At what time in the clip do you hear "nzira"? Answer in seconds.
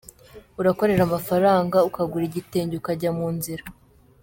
3.35-3.63